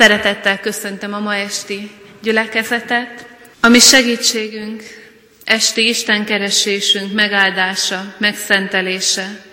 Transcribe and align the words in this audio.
Szeretettel 0.00 0.60
köszöntöm 0.60 1.14
a 1.14 1.18
ma 1.18 1.34
esti 1.34 1.90
gyülekezetet, 2.22 3.26
ami 3.60 3.78
segítségünk, 3.78 4.82
esti 5.44 5.88
Isten 5.88 6.24
keresésünk 6.24 7.12
megáldása, 7.12 8.14
megszentelése. 8.18 9.44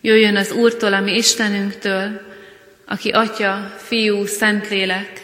Jöjjön 0.00 0.36
az 0.36 0.50
Úrtól, 0.50 0.92
ami 0.92 1.16
Istenünktől, 1.16 2.20
aki 2.86 3.10
Atya, 3.10 3.74
Fiú, 3.76 4.26
Szentlélek, 4.26 5.20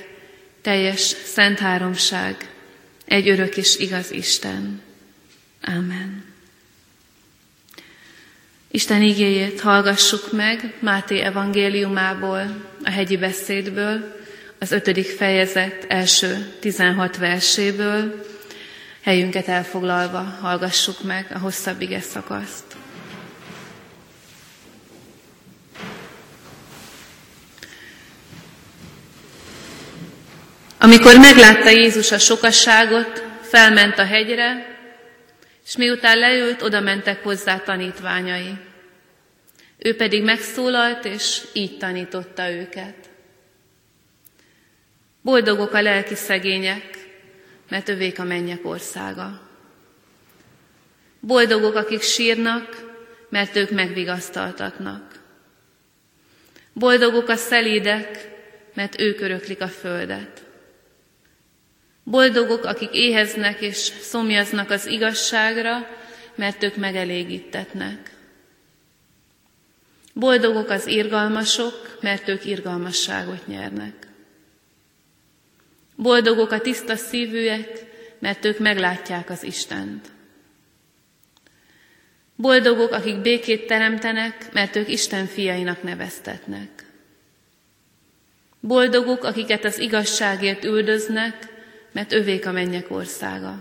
teljes 0.63 1.01
szent 1.25 1.59
háromság, 1.59 2.37
egy 3.07 3.29
örök 3.29 3.57
és 3.57 3.77
igaz 3.77 4.11
Isten. 4.11 4.83
Amen. 5.63 6.25
Isten 8.71 9.03
igéjét 9.03 9.61
hallgassuk 9.61 10.33
meg 10.33 10.75
Máté 10.79 11.21
evangéliumából, 11.21 12.69
a 12.85 12.91
hegyi 12.91 13.17
beszédből, 13.17 14.19
az 14.61 14.73
ötödik 14.73 15.07
fejezet 15.07 15.85
első 15.89 16.53
16 16.61 17.17
verséből, 17.17 18.25
helyünket 19.03 19.49
elfoglalva 19.49 20.19
hallgassuk 20.19 21.03
meg 21.03 21.27
a 21.35 21.39
hosszabb 21.39 21.81
ige 21.81 22.01
szakaszt. 22.01 22.65
Amikor 30.79 31.19
meglátta 31.19 31.69
Jézus 31.69 32.13
a 32.13 32.19
sokasságot, 32.19 33.25
felment 33.43 33.99
a 33.99 34.05
hegyre, 34.05 34.79
és 35.67 35.77
miután 35.77 36.19
leült, 36.19 36.63
oda 36.63 36.81
mentek 36.81 37.23
hozzá 37.23 37.59
tanítványai. 37.59 38.59
Ő 39.79 39.97
pedig 39.97 40.23
megszólalt, 40.23 41.05
és 41.05 41.41
így 41.53 41.79
tanította 41.79 42.51
őket. 42.51 43.10
Boldogok 45.23 45.73
a 45.73 45.83
lelki 45.83 46.15
szegények, 46.15 46.99
mert 47.69 47.89
övék 47.89 48.19
a 48.19 48.25
mennyek 48.25 48.67
országa. 48.67 49.41
Boldogok, 51.21 51.75
akik 51.75 52.03
sírnak, 52.03 52.89
mert 53.29 53.57
ők 53.57 53.71
megvigasztaltatnak. 53.71 55.21
Boldogok 56.73 57.29
a 57.29 57.37
szelídek, 57.37 58.29
mert 58.75 59.01
ők 59.01 59.21
öröklik 59.21 59.61
a 59.61 59.69
földet. 59.69 60.43
Boldogok, 62.05 62.65
akik 62.65 62.93
éheznek 62.93 63.61
és 63.61 63.77
szomjaznak 64.01 64.71
az 64.71 64.87
igazságra, 64.87 65.87
mert 66.35 66.63
ők 66.63 66.77
megelégítetnek. 66.77 68.11
Boldogok 70.15 70.71
az 70.71 70.87
irgalmasok, 70.87 71.99
mert 72.01 72.29
ők 72.29 72.45
irgalmasságot 72.45 73.47
nyernek. 73.47 74.07
Boldogok 76.03 76.51
a 76.51 76.61
tiszta 76.61 76.97
szívűek, 76.97 77.69
mert 78.19 78.45
ők 78.45 78.59
meglátják 78.59 79.31
az 79.31 79.43
Istent. 79.43 80.09
Boldogok, 82.37 82.93
akik 82.93 83.21
békét 83.21 83.67
teremtenek, 83.67 84.53
mert 84.53 84.77
ők 84.77 84.89
Isten 84.89 85.27
fiainak 85.27 85.83
neveztetnek. 85.83 86.69
Boldogok, 88.61 89.25
akiket 89.25 89.65
az 89.65 89.79
igazságért 89.79 90.65
üldöznek, 90.65 91.37
mert 91.93 92.13
övék 92.13 92.47
a 92.47 92.53
mennyek 92.53 92.91
országa. 92.91 93.59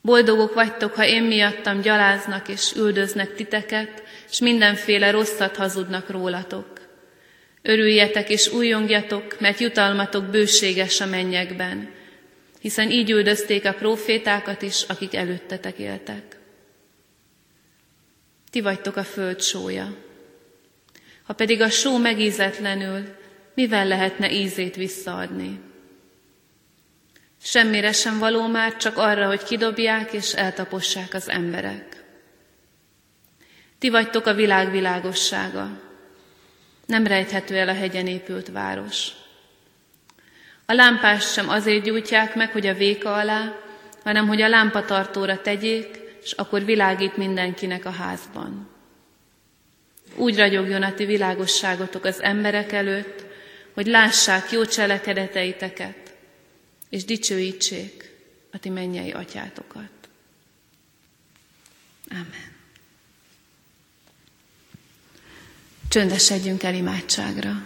Boldogok 0.00 0.54
vagytok, 0.54 0.94
ha 0.94 1.06
én 1.06 1.22
miattam 1.22 1.80
gyaláznak 1.80 2.48
és 2.48 2.72
üldöznek 2.76 3.34
titeket, 3.34 4.02
és 4.30 4.40
mindenféle 4.40 5.10
rosszat 5.10 5.56
hazudnak 5.56 6.10
rólatok. 6.10 6.81
Örüljetek 7.62 8.30
és 8.30 8.52
újongjatok, 8.52 9.40
mert 9.40 9.58
jutalmatok 9.58 10.24
bőséges 10.24 11.00
a 11.00 11.06
mennyekben, 11.06 11.90
hiszen 12.60 12.90
így 12.90 13.10
üldözték 13.10 13.64
a 13.64 13.72
profétákat 13.72 14.62
is, 14.62 14.82
akik 14.82 15.14
előttetek 15.14 15.78
éltek. 15.78 16.38
Ti 18.50 18.60
vagytok 18.60 18.96
a 18.96 19.04
föld 19.04 19.40
sója. 19.40 19.96
Ha 21.22 21.32
pedig 21.32 21.60
a 21.60 21.70
só 21.70 21.96
megízetlenül, 21.96 23.04
mivel 23.54 23.86
lehetne 23.86 24.32
ízét 24.32 24.76
visszaadni? 24.76 25.60
Semmire 27.42 27.92
sem 27.92 28.18
való 28.18 28.46
már, 28.46 28.76
csak 28.76 28.96
arra, 28.96 29.26
hogy 29.26 29.42
kidobják 29.42 30.12
és 30.12 30.34
eltapossák 30.34 31.14
az 31.14 31.28
emberek. 31.28 32.04
Ti 33.78 33.90
vagytok 33.90 34.26
a 34.26 34.34
világ 34.34 34.70
világossága. 34.70 35.91
Nem 36.86 37.06
rejthető 37.06 37.56
el 37.56 37.68
a 37.68 37.74
hegyen 37.74 38.06
épült 38.06 38.48
város. 38.48 39.08
A 40.66 40.72
lámpást 40.72 41.32
sem 41.32 41.48
azért 41.48 41.84
gyújtják 41.84 42.34
meg, 42.34 42.50
hogy 42.50 42.66
a 42.66 42.74
véka 42.74 43.14
alá, 43.14 43.56
hanem 44.02 44.26
hogy 44.26 44.42
a 44.42 44.48
lámpatartóra 44.48 45.40
tegyék, 45.40 46.00
és 46.22 46.32
akkor 46.32 46.64
világít 46.64 47.16
mindenkinek 47.16 47.84
a 47.84 47.90
házban. 47.90 48.68
Úgy 50.14 50.36
ragyogjon 50.36 50.82
a 50.82 50.94
ti 50.94 51.04
világosságotok 51.04 52.04
az 52.04 52.22
emberek 52.22 52.72
előtt, 52.72 53.24
hogy 53.74 53.86
lássák 53.86 54.50
jó 54.50 54.64
cselekedeteiteket, 54.64 56.14
és 56.88 57.04
dicsőítsék 57.04 58.10
a 58.52 58.58
ti 58.58 58.68
mennyei 58.68 59.10
atyátokat. 59.10 59.90
Amen. 62.10 62.51
Csöndesedjünk 65.92 66.62
el 66.62 66.74
imádságra. 66.74 67.62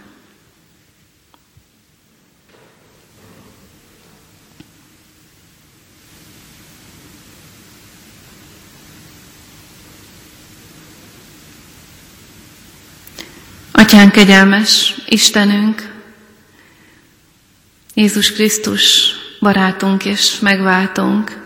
Atyán 13.71 14.11
kegyelmes, 14.11 14.95
Istenünk, 15.09 15.93
Jézus 17.95 18.33
Krisztus, 18.33 19.11
barátunk 19.41 20.05
és 20.05 20.39
megváltunk. 20.39 21.43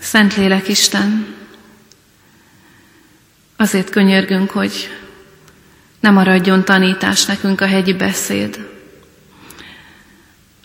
Szentlélek 0.00 0.68
Isten, 0.68 1.39
azért 3.60 3.90
könyörgünk, 3.90 4.50
hogy 4.50 4.88
ne 6.00 6.10
maradjon 6.10 6.64
tanítás 6.64 7.24
nekünk 7.24 7.60
a 7.60 7.66
hegyi 7.66 7.94
beszéd, 7.94 8.68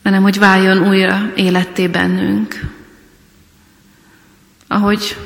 hanem 0.04 0.22
hogy 0.22 0.40
váljon 0.40 0.88
újra 0.88 1.32
életté 1.36 1.88
bennünk. 1.88 2.60
Ahogy 4.68 5.18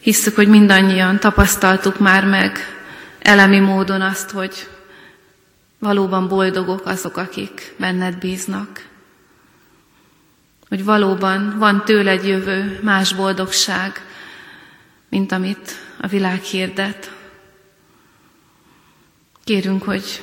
hisszük, 0.00 0.34
hogy 0.34 0.48
mindannyian 0.48 1.18
tapasztaltuk 1.18 1.98
már 1.98 2.24
meg 2.24 2.58
elemi 3.18 3.58
módon 3.58 4.00
azt, 4.00 4.30
hogy 4.30 4.68
valóban 5.78 6.28
boldogok 6.28 6.86
azok, 6.86 7.16
akik 7.16 7.74
benned 7.76 8.18
bíznak. 8.18 8.84
Hogy 10.68 10.84
valóban 10.84 11.58
van 11.58 11.84
tőled 11.84 12.24
jövő 12.24 12.78
más 12.82 13.12
boldogság, 13.12 14.04
mint 15.08 15.32
amit 15.32 15.88
a 16.00 16.06
világ 16.06 16.42
hirdet. 16.42 17.16
Kérünk, 19.44 19.82
hogy 19.82 20.22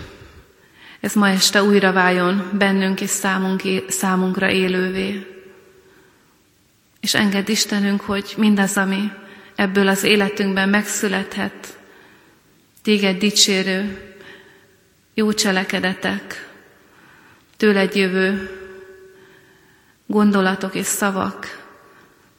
ez 0.99 1.13
ma 1.13 1.29
este 1.29 1.63
újra 1.63 1.91
váljon 1.91 2.49
bennünk 2.57 3.01
és 3.01 3.09
számunk, 3.09 3.61
számunkra 3.87 4.51
élővé. 4.51 5.27
És 6.99 7.13
engedd 7.13 7.49
Istenünk, 7.49 8.01
hogy 8.01 8.33
mindaz, 8.37 8.77
ami 8.77 9.11
ebből 9.55 9.87
az 9.87 10.03
életünkben 10.03 10.69
megszülethet, 10.69 11.79
téged 12.81 13.17
dicsérő, 13.17 14.01
jó 15.13 15.33
cselekedetek, 15.33 16.49
tőled 17.57 17.95
jövő 17.95 18.49
gondolatok 20.05 20.75
és 20.75 20.85
szavak, 20.85 21.65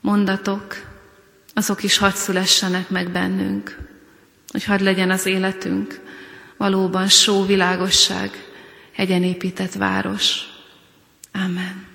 mondatok, 0.01 0.88
azok 1.59 1.83
is 1.83 1.97
hadd 1.97 2.13
szülessenek 2.13 2.89
meg 2.89 3.11
bennünk, 3.11 3.79
hogy 4.49 4.65
hadd 4.65 4.83
legyen 4.83 5.11
az 5.11 5.27
életünk 5.27 6.01
valóban 6.57 7.09
só 7.09 7.45
világosság, 7.47 8.31
hegyen 8.93 9.23
épített 9.23 9.73
város. 9.73 10.39
Amen. 11.33 11.87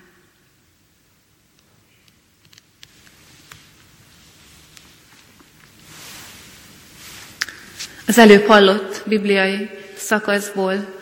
Az 8.08 8.18
előbb 8.18 8.46
hallott 8.46 9.04
bibliai 9.06 9.70
szakaszból 9.98 11.02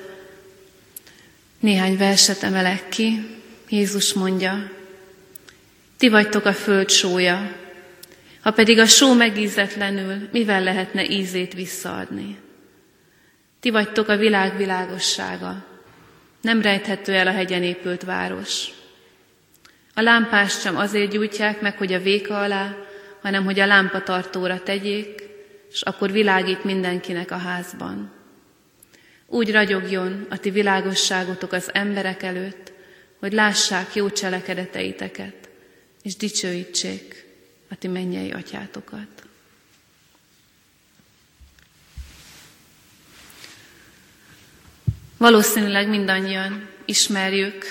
néhány 1.59 1.97
verset 1.97 2.43
emelek 2.43 2.89
ki. 2.89 3.37
Jézus 3.69 4.13
mondja, 4.13 4.71
ti 5.97 6.09
vagytok 6.09 6.45
a 6.45 6.53
föld 6.53 6.89
sója, 6.89 7.59
ha 8.41 8.51
pedig 8.51 8.79
a 8.79 8.85
só 8.85 9.13
megízetlenül, 9.13 10.29
mivel 10.31 10.63
lehetne 10.63 11.09
ízét 11.09 11.53
visszaadni? 11.53 12.37
Ti 13.59 13.69
vagytok 13.69 14.07
a 14.07 14.17
világ 14.17 14.57
világossága. 14.57 15.65
Nem 16.41 16.61
rejthető 16.61 17.13
el 17.13 17.27
a 17.27 17.31
hegyen 17.31 17.63
épült 17.63 18.03
város. 18.03 18.67
A 19.93 20.01
lámpást 20.01 20.61
sem 20.61 20.77
azért 20.77 21.11
gyújtják 21.11 21.61
meg, 21.61 21.77
hogy 21.77 21.93
a 21.93 22.01
véka 22.01 22.41
alá, 22.41 22.75
hanem 23.21 23.43
hogy 23.43 23.59
a 23.59 23.65
lámpatartóra 23.65 24.63
tegyék, 24.63 25.23
és 25.71 25.81
akkor 25.81 26.11
világít 26.11 26.63
mindenkinek 26.63 27.31
a 27.31 27.37
házban. 27.37 28.11
Úgy 29.27 29.51
ragyogjon 29.51 30.25
a 30.29 30.37
ti 30.37 30.49
világosságotok 30.49 31.51
az 31.51 31.69
emberek 31.73 32.23
előtt, 32.23 32.71
hogy 33.19 33.33
lássák 33.33 33.95
jó 33.95 34.09
cselekedeteiteket, 34.09 35.49
és 36.03 36.15
dicsőítsék 36.15 37.30
a 37.71 37.75
ti 37.75 37.87
mennyei 37.87 38.31
atyátokat. 38.31 39.07
Valószínűleg 45.17 45.89
mindannyian 45.89 46.69
ismerjük 46.85 47.65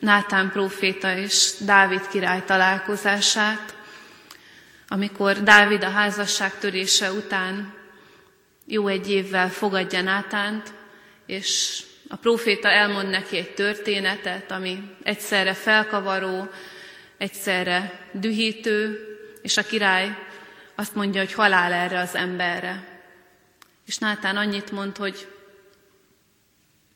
Nátán 0.00 0.50
próféta 0.50 1.16
és 1.16 1.52
Dávid 1.60 2.08
király 2.08 2.44
találkozását, 2.44 3.76
amikor 4.88 5.42
Dávid 5.42 5.84
a 5.84 5.90
házasság 5.90 6.58
törése 6.58 7.12
után 7.12 7.74
jó 8.64 8.86
egy 8.86 9.10
évvel 9.10 9.50
fogadja 9.50 10.02
Nátánt, 10.02 10.72
és 11.26 11.82
a 12.08 12.16
próféta 12.16 12.68
elmond 12.68 13.08
neki 13.08 13.36
egy 13.36 13.54
történetet, 13.54 14.50
ami 14.50 14.82
egyszerre 15.02 15.54
felkavaró, 15.54 16.50
egyszerre 17.18 18.08
dühítő, 18.12 19.07
és 19.48 19.56
a 19.56 19.62
király 19.62 20.16
azt 20.74 20.94
mondja, 20.94 21.20
hogy 21.20 21.32
halál 21.32 21.72
erre 21.72 21.98
az 21.98 22.14
emberre. 22.14 23.02
És 23.86 23.98
Nátán 23.98 24.36
annyit 24.36 24.70
mond, 24.70 24.96
hogy 24.96 25.28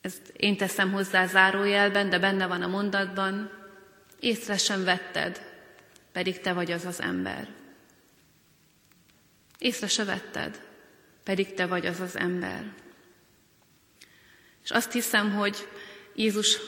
ezt 0.01 0.33
én 0.37 0.57
teszem 0.57 0.93
hozzá 0.93 1.27
zárójelben, 1.27 2.11
de 2.11 2.19
benne 2.19 2.47
van 2.47 2.63
a 2.63 2.67
mondatban, 2.67 3.51
észre 4.21 4.57
sem 4.57 4.85
vetted, 4.85 5.43
pedig 6.13 6.41
te 6.41 6.53
vagy 6.53 6.73
az 6.73 6.85
az 6.85 7.01
ember. 7.01 7.49
Észre 9.59 9.87
se 9.87 10.05
vetted, 10.05 10.61
pedig 11.23 11.55
te 11.55 11.67
vagy 11.67 11.87
az 11.87 12.01
az 12.01 12.17
ember. 12.17 12.73
És 14.63 14.71
azt 14.71 14.93
hiszem, 14.93 15.33
hogy 15.33 15.69
Jézus, 16.15 16.59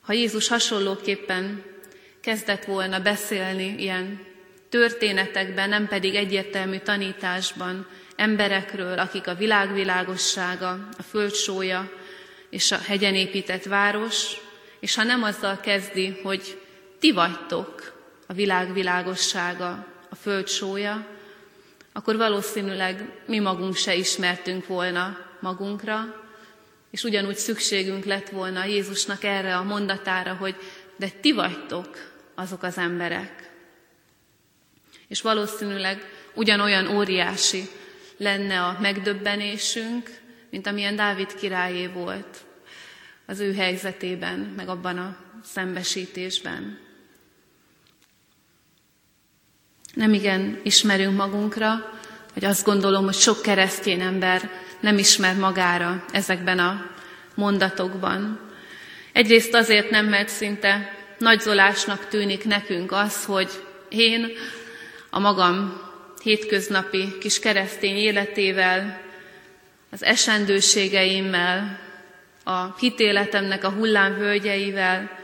ha 0.00 0.12
Jézus 0.12 0.48
hasonlóképpen 0.48 1.64
kezdett 2.20 2.64
volna 2.64 3.00
beszélni 3.00 3.74
ilyen 3.78 4.25
történetekben, 4.76 5.68
nem 5.68 5.88
pedig 5.88 6.14
egyértelmű 6.14 6.78
tanításban 6.78 7.86
emberekről, 8.16 8.98
akik 8.98 9.26
a 9.26 9.34
világvilágossága, 9.34 10.88
a 10.98 11.02
földsója 11.02 11.92
és 12.50 12.72
a 12.72 12.78
hegyen 12.86 13.14
épített 13.14 13.64
város, 13.64 14.40
és 14.80 14.94
ha 14.94 15.02
nem 15.02 15.22
azzal 15.22 15.60
kezdi, 15.60 16.20
hogy 16.22 16.60
ti 16.98 17.12
vagytok 17.12 17.92
a 18.26 18.32
világvilágossága, 18.32 19.86
a 20.10 20.14
földsója, 20.14 21.06
akkor 21.92 22.16
valószínűleg 22.16 23.08
mi 23.26 23.38
magunk 23.38 23.76
se 23.76 23.94
ismertünk 23.94 24.66
volna 24.66 25.18
magunkra, 25.40 26.24
és 26.90 27.04
ugyanúgy 27.04 27.36
szükségünk 27.36 28.04
lett 28.04 28.28
volna 28.28 28.64
Jézusnak 28.64 29.24
erre 29.24 29.56
a 29.56 29.62
mondatára, 29.62 30.34
hogy 30.34 30.54
de 30.96 31.08
ti 31.20 31.32
vagytok 31.32 31.88
azok 32.34 32.62
az 32.62 32.78
emberek. 32.78 33.55
És 35.08 35.20
valószínűleg 35.20 36.10
ugyanolyan 36.34 36.96
óriási 36.96 37.68
lenne 38.16 38.62
a 38.62 38.76
megdöbbenésünk, 38.80 40.10
mint 40.50 40.66
amilyen 40.66 40.96
Dávid 40.96 41.34
királyé 41.34 41.86
volt 41.86 42.44
az 43.26 43.40
ő 43.40 43.54
helyzetében, 43.54 44.38
meg 44.56 44.68
abban 44.68 44.98
a 44.98 45.16
szembesítésben. 45.44 46.78
Nem 49.94 50.12
igen 50.12 50.60
ismerünk 50.62 51.16
magunkra, 51.16 51.98
vagy 52.34 52.44
azt 52.44 52.64
gondolom, 52.64 53.04
hogy 53.04 53.14
sok 53.14 53.42
keresztény 53.42 54.00
ember 54.00 54.50
nem 54.80 54.98
ismer 54.98 55.36
magára 55.36 56.04
ezekben 56.12 56.58
a 56.58 56.90
mondatokban. 57.34 58.40
Egyrészt 59.12 59.54
azért 59.54 59.90
nem, 59.90 60.06
mert 60.06 60.28
szinte 60.28 60.94
nagyzolásnak 61.18 62.08
tűnik 62.08 62.44
nekünk 62.44 62.92
az, 62.92 63.24
hogy 63.24 63.50
én 63.88 64.32
a 65.16 65.18
magam 65.18 65.80
hétköznapi 66.22 67.18
kis 67.18 67.38
keresztény 67.38 67.96
életével, 67.96 69.00
az 69.90 70.04
esendőségeimmel, 70.04 71.78
a 72.44 72.76
hitéletemnek 72.78 73.64
a 73.64 73.70
hullámvölgyeivel, 73.70 75.18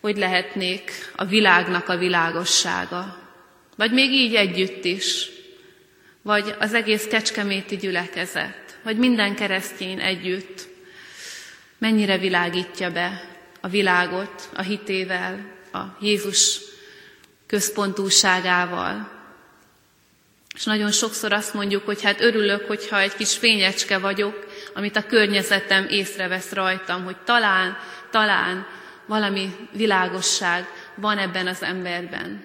hogy 0.00 0.16
lehetnék 0.16 0.90
a 1.16 1.24
világnak 1.24 1.88
a 1.88 1.96
világossága. 1.96 3.18
Vagy 3.76 3.92
még 3.92 4.10
így 4.10 4.34
együtt 4.34 4.84
is, 4.84 5.30
vagy 6.22 6.54
az 6.58 6.74
egész 6.74 7.06
kecskeméti 7.06 7.76
gyülekezet, 7.76 8.78
vagy 8.82 8.96
minden 8.96 9.34
keresztény 9.34 10.00
együtt, 10.00 10.68
mennyire 11.78 12.18
világítja 12.18 12.90
be 12.90 13.28
a 13.60 13.68
világot 13.68 14.48
a 14.54 14.62
hitével, 14.62 15.52
a 15.72 15.82
Jézus 16.00 16.60
központúságával. 17.48 19.16
És 20.54 20.64
nagyon 20.64 20.90
sokszor 20.90 21.32
azt 21.32 21.54
mondjuk, 21.54 21.84
hogy 21.84 22.02
hát 22.02 22.20
örülök, 22.20 22.66
hogyha 22.66 23.00
egy 23.00 23.14
kis 23.14 23.36
fényecske 23.36 23.98
vagyok, 23.98 24.46
amit 24.74 24.96
a 24.96 25.06
környezetem 25.06 25.86
észrevesz 25.88 26.52
rajtam, 26.52 27.04
hogy 27.04 27.16
talán, 27.16 27.76
talán 28.10 28.66
valami 29.06 29.56
világosság 29.72 30.66
van 30.94 31.18
ebben 31.18 31.46
az 31.46 31.62
emberben 31.62 32.44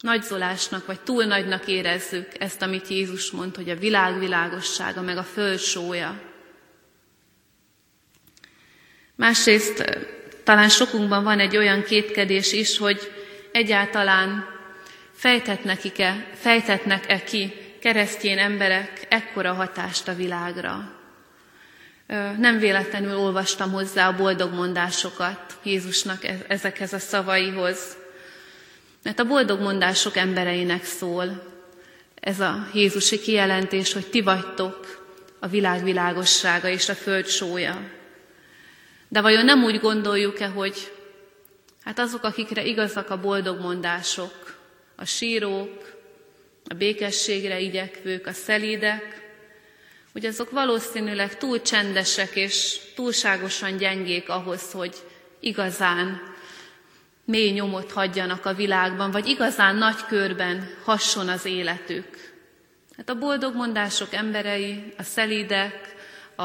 nagyzolásnak, 0.00 0.86
vagy 0.86 1.00
túl 1.00 1.24
nagynak 1.24 1.66
érezzük 1.66 2.26
ezt, 2.38 2.62
amit 2.62 2.88
Jézus 2.88 3.30
mond, 3.30 3.56
hogy 3.56 3.70
a 3.70 3.76
világ 3.76 4.18
világossága, 4.18 5.00
meg 5.00 5.16
a 5.16 5.22
föld 5.22 5.58
sója. 5.58 6.20
Másrészt 9.14 10.00
talán 10.44 10.68
sokunkban 10.68 11.24
van 11.24 11.40
egy 11.40 11.56
olyan 11.56 11.82
kétkedés 11.82 12.52
is, 12.52 12.78
hogy 12.78 13.12
egyáltalán 13.58 14.46
fejtetnek-e, 15.12 16.26
fejtetnek-e 16.34 17.22
ki 17.22 17.52
keresztjén 17.80 18.38
emberek 18.38 19.06
ekkora 19.08 19.52
hatást 19.52 20.08
a 20.08 20.14
világra. 20.14 20.92
Nem 22.38 22.58
véletlenül 22.58 23.16
olvastam 23.16 23.72
hozzá 23.72 24.08
a 24.08 24.16
boldog 24.16 24.52
mondásokat 24.52 25.58
Jézusnak 25.62 26.24
e-, 26.24 26.38
ezekhez 26.48 26.92
a 26.92 26.98
szavaihoz. 26.98 27.96
Mert 29.02 29.18
a 29.18 29.24
boldog 29.24 29.60
mondások 29.60 30.16
embereinek 30.16 30.84
szól 30.84 31.42
ez 32.20 32.40
a 32.40 32.66
Jézusi 32.72 33.20
kijelentés, 33.20 33.92
hogy 33.92 34.06
ti 34.06 34.20
vagytok 34.20 35.06
a 35.38 35.46
világ 35.46 35.84
világossága 35.84 36.68
és 36.68 36.88
a 36.88 36.94
föld 36.94 37.26
sója. 37.26 37.90
De 39.08 39.20
vajon 39.20 39.44
nem 39.44 39.64
úgy 39.64 39.80
gondoljuk-e, 39.80 40.46
hogy 40.46 40.97
hát 41.88 41.98
azok, 41.98 42.24
akikre 42.24 42.64
igazak 42.64 43.10
a 43.10 43.20
boldog 43.20 43.60
mondások, 43.60 44.56
a 44.96 45.04
sírók, 45.04 45.96
a 46.64 46.74
békességre 46.74 47.60
igyekvők, 47.60 48.26
a 48.26 48.32
szelídek, 48.32 49.32
hogy 50.12 50.26
azok 50.26 50.50
valószínűleg 50.50 51.38
túl 51.38 51.62
csendesek 51.62 52.36
és 52.36 52.80
túlságosan 52.94 53.76
gyengék 53.76 54.28
ahhoz, 54.28 54.72
hogy 54.72 54.94
igazán 55.40 56.20
mély 57.24 57.50
nyomot 57.50 57.92
hagyjanak 57.92 58.46
a 58.46 58.54
világban, 58.54 59.10
vagy 59.10 59.26
igazán 59.26 59.76
nagy 59.76 60.06
körben 60.06 60.70
hasson 60.84 61.28
az 61.28 61.44
életük. 61.44 62.34
Hát 62.96 63.08
a 63.08 63.18
boldog 63.18 63.54
mondások 63.54 64.12
emberei, 64.12 64.92
a 64.98 65.02
szelídek, 65.02 65.94
a, 66.36 66.42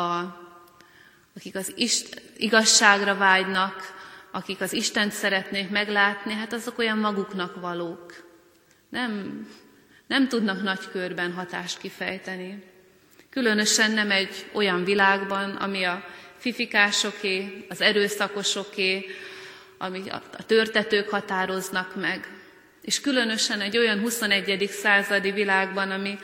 akik 1.35 1.55
az 1.55 1.73
ist, 1.75 2.21
igazságra 2.37 3.15
vágynak, 3.15 3.92
akik 4.35 4.61
az 4.61 4.73
Istent 4.73 5.11
szeretnék 5.11 5.69
meglátni, 5.69 6.33
hát 6.33 6.53
azok 6.53 6.77
olyan 6.77 6.97
maguknak 6.97 7.61
valók. 7.61 8.13
Nem, 8.89 9.47
nem 10.07 10.27
tudnak 10.27 10.61
nagy 10.61 10.89
körben 10.91 11.33
hatást 11.33 11.77
kifejteni. 11.77 12.63
Különösen 13.29 13.91
nem 13.91 14.11
egy 14.11 14.45
olyan 14.51 14.83
világban, 14.83 15.55
ami 15.55 15.83
a 15.83 16.05
fifikásoké, 16.37 17.65
az 17.69 17.81
erőszakosoké, 17.81 19.05
amit 19.77 20.11
a 20.11 20.45
törtetők 20.45 21.09
határoznak 21.09 21.95
meg. 21.95 22.27
És 22.81 23.01
különösen 23.01 23.61
egy 23.61 23.77
olyan 23.77 23.99
21. 23.99 24.69
századi 24.69 25.31
világban, 25.31 25.91
ami 25.91 26.19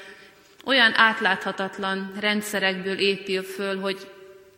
olyan 0.65 0.93
átláthatatlan 0.95 2.11
rendszerekből 2.19 2.99
épül 2.99 3.43
föl, 3.43 3.79
hogy 3.79 4.11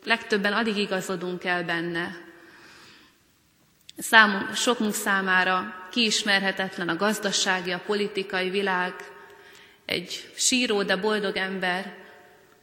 legtöbben 0.03 0.53
alig 0.53 0.77
igazodunk 0.77 1.43
el 1.43 1.63
benne. 1.63 2.29
Számunk, 4.01 4.55
sokunk 4.55 4.93
számára 4.93 5.87
kiismerhetetlen 5.91 6.89
a 6.89 6.95
gazdasági, 6.95 7.71
a 7.71 7.83
politikai 7.85 8.49
világ, 8.49 8.93
egy 9.85 10.31
síró, 10.35 10.83
de 10.83 10.95
boldog 10.95 11.37
ember 11.37 11.99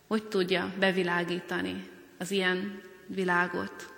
hogy 0.08 0.24
tudja 0.24 0.72
bevilágítani 0.78 1.88
az 2.18 2.30
ilyen 2.30 2.82
világot. 3.06 3.92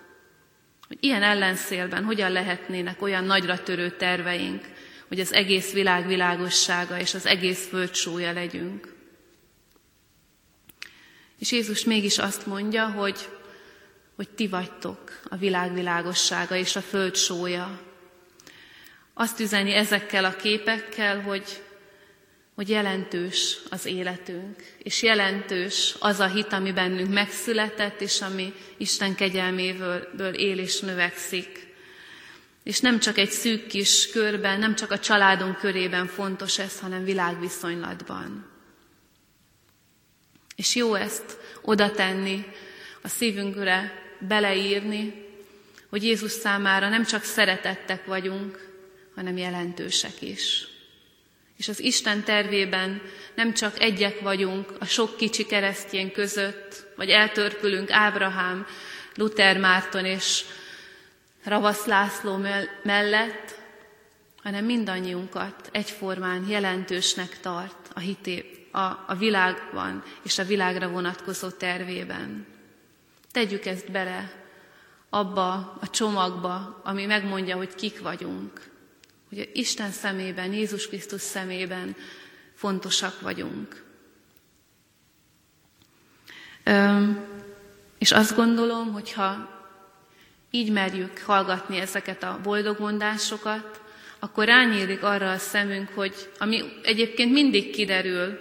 Hogy 0.87 0.97
ilyen 0.99 1.23
ellenszélben 1.23 2.03
hogyan 2.03 2.31
lehetnének 2.31 3.01
olyan 3.01 3.23
nagyra 3.23 3.63
törő 3.63 3.89
terveink, 3.89 4.65
hogy 5.07 5.19
az 5.19 5.33
egész 5.33 5.73
világ 5.73 6.07
világossága 6.07 6.99
és 6.99 7.13
az 7.13 7.25
egész 7.25 7.67
föld 7.67 7.93
súlya 7.93 8.31
legyünk. 8.31 8.95
És 11.39 11.51
Jézus 11.51 11.83
mégis 11.83 12.17
azt 12.17 12.45
mondja, 12.45 12.87
hogy, 12.89 13.29
hogy 14.15 14.29
ti 14.29 14.47
vagytok 14.47 15.19
a 15.29 15.35
világ 15.35 15.73
világossága 15.73 16.55
és 16.55 16.75
a 16.75 16.81
föld 16.81 17.15
sója. 17.15 17.81
Azt 19.13 19.39
üzeni 19.39 19.73
ezekkel 19.73 20.25
a 20.25 20.35
képekkel, 20.35 21.21
hogy, 21.21 21.63
hogy 22.55 22.69
jelentős 22.69 23.57
az 23.69 23.85
életünk, 23.85 24.63
és 24.77 25.03
jelentős 25.03 25.95
az 25.99 26.19
a 26.19 26.27
hit, 26.27 26.53
ami 26.53 26.71
bennünk 26.71 27.13
megszületett, 27.13 28.01
és 28.01 28.21
ami 28.21 28.53
Isten 28.77 29.15
kegyelméből 29.15 30.33
él 30.33 30.59
és 30.59 30.79
növekszik. 30.79 31.69
És 32.63 32.79
nem 32.79 32.99
csak 32.99 33.17
egy 33.17 33.31
szűk 33.31 33.67
kis 33.67 34.09
körben, 34.11 34.59
nem 34.59 34.75
csak 34.75 34.91
a 34.91 34.99
családunk 34.99 35.57
körében 35.57 36.07
fontos 36.07 36.59
ez, 36.59 36.79
hanem 36.79 37.03
világviszonylatban. 37.03 38.49
És 40.55 40.75
jó 40.75 40.95
ezt 40.95 41.37
oda 41.61 41.91
tenni, 41.91 42.45
a 43.01 43.07
szívünkre 43.07 44.00
beleírni, 44.27 45.29
hogy 45.89 46.03
Jézus 46.03 46.31
számára 46.31 46.89
nem 46.89 47.03
csak 47.05 47.23
szeretettek 47.23 48.05
vagyunk, 48.05 48.69
hanem 49.15 49.37
jelentősek 49.37 50.21
is. 50.21 50.67
És 51.57 51.67
az 51.67 51.79
Isten 51.79 52.23
tervében 52.23 53.01
nem 53.35 53.53
csak 53.53 53.79
egyek 53.79 54.19
vagyunk 54.19 54.73
a 54.79 54.85
sok 54.85 55.17
kicsi 55.17 55.45
keresztjén 55.45 56.11
között, 56.11 56.85
vagy 56.95 57.09
eltörpülünk 57.09 57.91
Ábrahám, 57.91 58.65
Luther 59.15 59.57
Márton 59.57 60.05
és 60.05 60.43
Ravasz 61.43 61.85
László 61.85 62.37
mellett, 62.83 63.59
hanem 64.43 64.65
mindannyiunkat 64.65 65.69
egyformán 65.71 66.47
jelentősnek 66.47 67.39
tart 67.39 67.89
a, 67.93 67.99
hité, 67.99 68.67
a, 68.71 68.79
a 69.07 69.15
világban 69.17 70.03
és 70.23 70.37
a 70.37 70.43
világra 70.43 70.89
vonatkozó 70.89 71.49
tervében. 71.49 72.45
Tegyük 73.31 73.65
ezt 73.65 73.91
bele 73.91 74.31
abba 75.09 75.77
a 75.81 75.89
csomagba, 75.89 76.81
ami 76.83 77.05
megmondja, 77.05 77.55
hogy 77.55 77.75
kik 77.75 78.01
vagyunk. 78.01 78.69
Hogy 79.29 79.49
Isten 79.53 79.91
szemében, 79.91 80.53
Jézus 80.53 80.87
Krisztus 80.87 81.21
szemében 81.21 81.95
fontosak 82.55 83.21
vagyunk. 83.21 83.83
És 87.97 88.11
azt 88.11 88.35
gondolom, 88.35 88.91
hogyha 88.93 89.59
így 90.51 90.71
merjük 90.71 91.19
hallgatni 91.19 91.77
ezeket 91.77 92.23
a 92.23 92.39
boldog 92.43 92.79
mondásokat, 92.79 93.81
akkor 94.19 94.45
rányílik 94.45 95.03
arra 95.03 95.31
a 95.31 95.37
szemünk, 95.37 95.89
hogy 95.89 96.29
ami 96.39 96.63
egyébként 96.83 97.31
mindig 97.31 97.71
kiderül, 97.71 98.39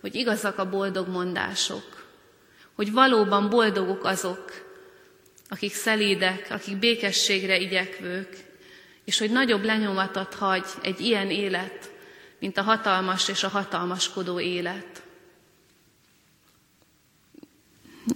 hogy 0.00 0.14
igazak 0.14 0.58
a 0.58 0.68
boldog 0.68 1.08
mondások, 1.08 1.95
hogy 2.76 2.92
valóban 2.92 3.48
boldogok 3.48 4.04
azok, 4.04 4.52
akik 5.48 5.74
szelídek, 5.74 6.46
akik 6.50 6.76
békességre 6.76 7.58
igyekvők, 7.58 8.36
és 9.04 9.18
hogy 9.18 9.30
nagyobb 9.30 9.64
lenyomatot 9.64 10.34
hagy 10.34 10.64
egy 10.82 11.00
ilyen 11.00 11.30
élet, 11.30 11.90
mint 12.38 12.58
a 12.58 12.62
hatalmas 12.62 13.28
és 13.28 13.44
a 13.44 13.48
hatalmaskodó 13.48 14.40
élet. 14.40 15.02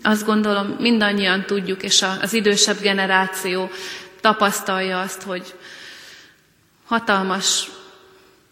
Azt 0.03 0.25
gondolom, 0.25 0.67
mindannyian 0.67 1.47
tudjuk, 1.47 1.83
és 1.83 2.03
az 2.21 2.33
idősebb 2.33 2.81
generáció 2.81 3.71
tapasztalja 4.21 5.01
azt, 5.01 5.23
hogy 5.23 5.55
hatalmas 6.85 7.71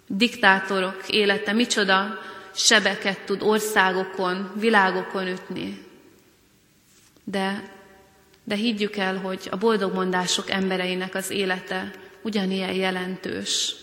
diktátorok 0.07 1.09
élete 1.09 1.53
micsoda 1.53 2.19
sebeket 2.55 3.21
tud 3.21 3.43
országokon, 3.43 4.53
világokon 4.55 5.27
ütni. 5.27 5.88
De, 7.31 7.73
de 8.45 8.55
higgyük 8.55 8.97
el, 8.97 9.17
hogy 9.17 9.49
a 9.51 9.57
boldogmondások 9.57 10.51
embereinek 10.51 11.15
az 11.15 11.31
élete 11.31 11.91
ugyanilyen 12.23 12.73
jelentős. 12.73 13.75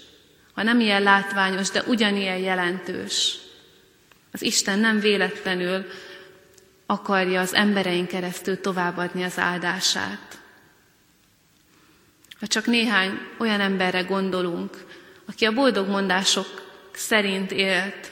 Ha 0.53 0.63
nem 0.63 0.79
ilyen 0.79 1.03
látványos, 1.03 1.69
de 1.69 1.83
ugyanilyen 1.87 2.37
jelentős. 2.37 3.37
Az 4.31 4.41
Isten 4.41 4.79
nem 4.79 4.99
véletlenül 4.99 5.85
akarja 6.85 7.41
az 7.41 7.53
embereink 7.53 8.07
keresztül 8.07 8.61
továbbadni 8.61 9.23
az 9.23 9.39
áldását. 9.39 10.39
Ha 12.39 12.47
csak 12.47 12.65
néhány 12.65 13.19
olyan 13.37 13.59
emberre 13.59 14.01
gondolunk, 14.01 14.85
aki 15.25 15.45
a 15.45 15.53
boldog 15.53 15.87
mondások 15.87 16.47
szerint 16.91 17.51
élt, 17.51 18.11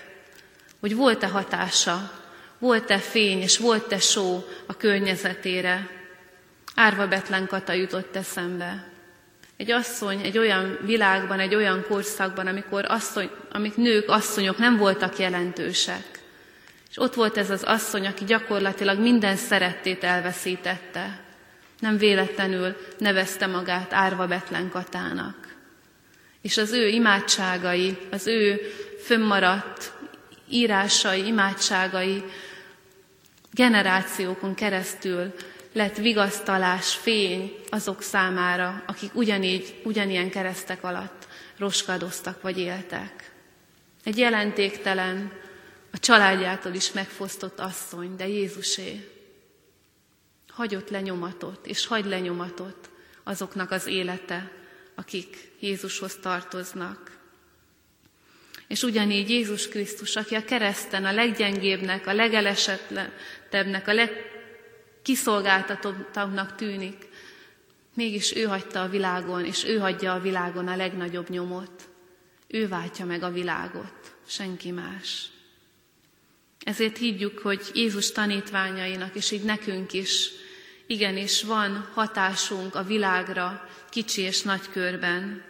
hogy 0.80 0.96
volt-e 0.96 1.28
hatása, 1.28 2.23
volt-e 2.64 2.98
fény 2.98 3.42
és 3.42 3.58
volt-e 3.58 4.00
só 4.00 4.48
a 4.66 4.78
környezetére, 4.78 5.90
Árva 6.76 7.08
Betlen 7.08 7.48
Kata 7.48 7.74
jutott 7.74 8.16
eszembe. 8.16 8.88
Egy 9.58 9.72
asszony 9.72 10.22
egy 10.22 10.38
olyan 10.38 10.78
világban, 10.82 11.40
egy 11.40 11.56
olyan 11.56 11.86
korszakban, 11.88 12.48
amikor 12.48 12.86
asszony, 12.88 13.30
amik 13.52 13.76
nők, 13.76 14.10
asszonyok 14.10 14.58
nem 14.58 14.78
voltak 14.78 15.20
jelentősek. 15.20 16.20
És 16.90 16.98
ott 16.98 17.14
volt 17.14 17.38
ez 17.38 17.50
az 17.50 17.64
asszony, 17.64 18.08
aki 18.08 18.26
gyakorlatilag 18.26 19.00
minden 19.00 19.36
szerettét 19.36 20.04
elveszítette. 20.04 21.20
Nem 21.80 21.98
véletlenül 21.98 22.76
nevezte 22.98 23.48
magát 23.48 23.94
Árva 23.94 24.28
Betlen 24.28 24.70
Katának. 24.70 25.56
És 26.42 26.58
az 26.58 26.72
ő 26.72 26.88
imádságai, 26.88 27.98
az 28.12 28.28
ő 28.28 28.62
fönnmaradt 29.04 29.92
írásai, 30.50 31.26
imádságai 31.26 32.24
generációkon 33.54 34.54
keresztül 34.54 35.34
lett 35.74 35.98
vigasztalás, 35.98 36.96
fény 36.96 37.56
azok 37.70 38.02
számára, 38.02 38.84
akik 38.88 39.16
ugyanígy, 39.16 39.82
ugyanilyen 39.84 40.30
keresztek 40.30 40.84
alatt 40.84 41.28
roskadoztak 41.58 42.42
vagy 42.42 42.58
éltek. 42.58 43.32
Egy 44.04 44.18
jelentéktelen, 44.18 45.32
a 45.92 46.00
családjától 46.00 46.74
is 46.74 46.92
megfosztott 46.92 47.60
asszony, 47.60 48.16
de 48.16 48.28
Jézusé 48.28 49.10
hagyott 50.50 50.90
lenyomatot, 50.90 51.68
és 51.68 51.86
hagy 51.86 52.06
lenyomatot 52.06 52.90
azoknak 53.24 53.72
az 53.72 53.86
élete, 53.86 54.52
akik 54.96 55.52
Jézushoz 55.60 56.18
tartoznak. 56.22 57.18
És 58.74 58.84
ugyanígy 58.84 59.30
Jézus 59.30 59.68
Krisztus, 59.68 60.16
aki 60.16 60.36
a 60.36 60.44
kereszten 60.44 61.06
a 61.06 61.12
leggyengébbnek, 61.12 62.08
a 62.08 62.14
legelesettebbnek, 62.14 63.88
a 63.88 63.94
legkiszolgáltatottabbnak 63.94 66.56
tűnik, 66.56 67.08
mégis 67.94 68.36
ő 68.36 68.44
hagyta 68.44 68.82
a 68.82 68.90
világon, 68.90 69.46
és 69.46 69.64
ő 69.64 69.78
hagyja 69.78 70.14
a 70.14 70.20
világon 70.20 70.68
a 70.68 70.76
legnagyobb 70.76 71.30
nyomot. 71.30 71.90
Ő 72.48 72.68
váltja 72.68 73.06
meg 73.06 73.24
a 73.24 73.32
világot, 73.32 74.16
senki 74.28 74.72
más. 74.72 75.26
Ezért 76.60 76.98
higgyük, 76.98 77.40
hogy 77.40 77.62
Jézus 77.74 78.12
tanítványainak, 78.12 79.16
és 79.16 79.32
így 79.32 79.44
nekünk 79.44 79.94
is, 79.94 80.30
igenis 80.88 81.44
van 81.44 81.90
hatásunk 81.94 82.76
a 82.76 82.84
világra, 82.84 83.70
kicsi 83.90 84.22
és 84.22 84.42
nagy 84.42 84.70
körben. 84.70 85.44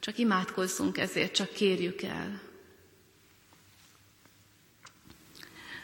Csak 0.00 0.18
imádkozzunk 0.18 0.98
ezért, 0.98 1.34
csak 1.34 1.52
kérjük 1.52 2.02
el. 2.02 2.48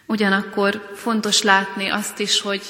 Ugyanakkor 0.07 0.91
fontos 0.95 1.43
látni 1.43 1.89
azt 1.89 2.19
is, 2.19 2.41
hogy 2.41 2.63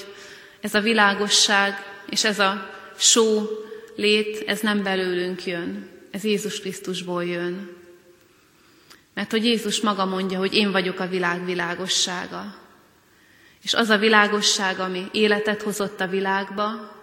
ez 0.61 0.75
a 0.75 0.81
világosság 0.81 1.85
és 2.11 2.25
ez 2.25 2.39
a 2.39 2.71
só 2.97 3.49
lét, 3.97 4.43
ez 4.47 4.61
nem 4.61 4.83
belőlünk 4.83 5.47
jön, 5.47 5.89
ez 6.11 6.25
Jézus 6.25 6.61
Krisztusból 6.61 7.25
jön. 7.25 7.77
Mert 9.15 9.31
hogy 9.31 9.45
Jézus 9.45 9.81
maga 9.81 10.05
mondja, 10.05 10.39
hogy 10.39 10.55
én 10.55 10.73
vagyok 10.73 11.01
a 11.01 11.09
világ 11.09 11.45
világossága. 11.45 12.55
És 13.63 13.75
az 13.75 13.89
a 13.89 13.99
világosság, 13.99 14.79
ami 14.79 15.07
életet 15.13 15.63
hozott 15.63 16.01
a 16.01 16.07
világba, 16.07 16.95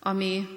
ami, 0.00 0.48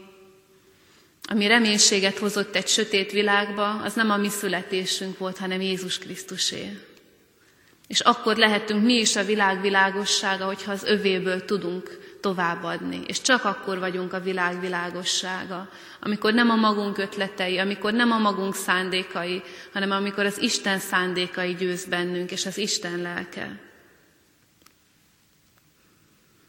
ami 1.23 1.47
reménységet 1.47 2.17
hozott 2.17 2.55
egy 2.55 2.67
sötét 2.67 3.11
világba, 3.11 3.81
az 3.81 3.93
nem 3.93 4.11
a 4.11 4.17
mi 4.17 4.29
születésünk 4.29 5.17
volt, 5.17 5.37
hanem 5.37 5.61
Jézus 5.61 5.97
Krisztusé. 5.97 6.79
És 7.87 7.99
akkor 7.99 8.35
lehetünk 8.35 8.83
mi 8.83 8.93
is 8.93 9.15
a 9.15 9.23
világ 9.23 9.61
világossága, 9.61 10.45
hogyha 10.45 10.71
az 10.71 10.83
övéből 10.83 11.45
tudunk 11.45 11.99
továbbadni. 12.21 13.01
És 13.07 13.21
csak 13.21 13.45
akkor 13.45 13.79
vagyunk 13.79 14.13
a 14.13 14.19
világ 14.19 14.59
világossága, 14.59 15.69
amikor 15.99 16.33
nem 16.33 16.49
a 16.49 16.55
magunk 16.55 16.97
ötletei, 16.97 17.57
amikor 17.57 17.93
nem 17.93 18.11
a 18.11 18.17
magunk 18.17 18.55
szándékai, 18.55 19.41
hanem 19.73 19.91
amikor 19.91 20.25
az 20.25 20.41
Isten 20.41 20.79
szándékai 20.79 21.55
győz 21.55 21.85
bennünk, 21.85 22.31
és 22.31 22.45
az 22.45 22.57
Isten 22.57 23.01
lelke. 23.01 23.59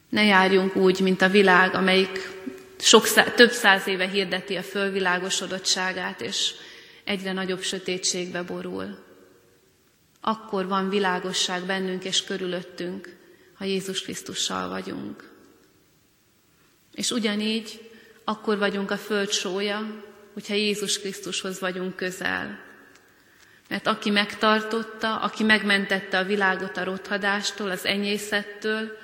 Ne 0.09 0.25
járjunk 0.25 0.77
úgy, 0.77 1.01
mint 1.01 1.23
a 1.23 1.29
világ, 1.29 1.75
amelyik 1.75 2.31
sok 2.79 3.07
szá- 3.07 3.35
több 3.35 3.51
száz 3.51 3.87
éve 3.87 4.07
hirdeti 4.07 4.57
a 4.57 4.63
fölvilágosodottságát, 4.63 6.21
és 6.21 6.55
egyre 7.05 7.33
nagyobb 7.33 7.63
sötétségbe 7.63 8.43
borul. 8.43 9.07
Akkor 10.21 10.67
van 10.67 10.89
világosság 10.89 11.65
bennünk 11.65 12.05
és 12.05 12.25
körülöttünk, 12.25 13.17
ha 13.55 13.65
Jézus 13.65 14.03
Krisztussal 14.03 14.69
vagyunk. 14.69 15.31
És 16.95 17.11
ugyanígy 17.11 17.91
akkor 18.25 18.59
vagyunk 18.59 18.91
a 18.91 18.97
föld 18.97 19.31
sója, 19.31 20.05
hogyha 20.33 20.55
Jézus 20.55 21.01
Krisztushoz 21.01 21.61
vagyunk 21.61 21.97
közel. 21.97 22.61
Mert 23.69 23.87
aki 23.87 24.11
megtartotta, 24.11 25.17
aki 25.17 25.43
megmentette 25.43 26.19
a 26.19 26.25
világot 26.25 26.77
a 26.77 26.85
rothadástól, 26.85 27.71
az 27.71 27.85
enyészettől, 27.85 28.99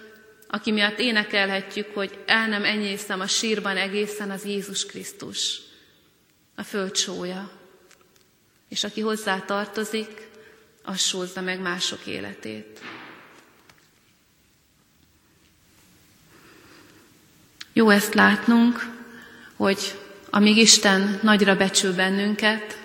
aki 0.48 0.72
miatt 0.72 0.98
énekelhetjük, 0.98 1.94
hogy 1.94 2.18
el 2.26 2.48
nem 2.48 2.64
enyészem 2.64 3.20
a 3.20 3.26
sírban 3.26 3.76
egészen, 3.76 4.30
az 4.30 4.44
Jézus 4.44 4.86
Krisztus, 4.86 5.60
a 6.54 6.62
föld 6.62 6.96
sója. 6.96 7.50
És 8.68 8.84
aki 8.84 9.00
hozzá 9.00 9.40
tartozik, 9.40 10.28
az 10.84 11.00
sózza 11.00 11.40
meg 11.40 11.60
mások 11.60 12.06
életét. 12.06 12.80
Jó 17.72 17.90
ezt 17.90 18.14
látnunk, 18.14 18.90
hogy 19.56 19.98
amíg 20.30 20.56
Isten 20.56 21.18
nagyra 21.22 21.56
becsül 21.56 21.94
bennünket, 21.94 22.78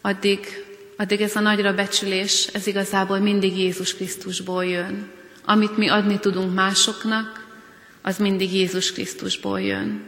addig, 0.00 0.64
addig 0.96 1.20
ez 1.20 1.36
a 1.36 1.40
nagyra 1.40 1.74
becsülés, 1.74 2.46
ez 2.46 2.66
igazából 2.66 3.18
mindig 3.18 3.58
Jézus 3.58 3.94
Krisztusból 3.94 4.64
jön. 4.64 5.10
Amit 5.44 5.76
mi 5.76 5.88
adni 5.88 6.18
tudunk 6.18 6.54
másoknak, 6.54 7.46
az 8.02 8.18
mindig 8.18 8.52
Jézus 8.52 8.92
Krisztusból 8.92 9.60
jön. 9.60 10.02